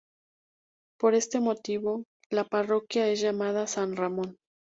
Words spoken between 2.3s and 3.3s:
la parroquia es